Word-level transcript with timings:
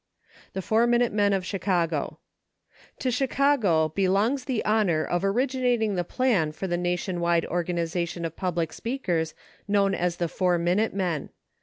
THE 0.53 0.63
FOUR 0.63 0.87
MINUTE 0.87 1.11
MEN 1.13 1.31
OF 1.31 1.45
CHICAGO 1.45 2.17
TO 2.97 3.11
CHICAGO 3.11 3.89
belongs 3.89 4.45
the 4.45 4.65
honor 4.65 5.05
of 5.05 5.23
originating 5.23 5.93
the 5.93 6.03
plan 6.03 6.51
for 6.53 6.65
the 6.65 6.75
nation 6.75 7.19
wide 7.19 7.45
organization 7.45 8.25
of 8.25 8.35
public 8.35 8.73
speakers 8.73 9.35
known 9.67 9.93
as 9.93 10.15
the 10.17 10.27
Four 10.27 10.57
Minute 10.57 10.95
Men. 10.95 11.29